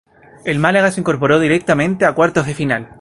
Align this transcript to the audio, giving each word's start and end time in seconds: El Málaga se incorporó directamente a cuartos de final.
El 0.45 0.57
Málaga 0.57 0.89
se 0.89 0.99
incorporó 0.99 1.39
directamente 1.39 2.05
a 2.07 2.15
cuartos 2.15 2.47
de 2.47 2.55
final. 2.55 2.99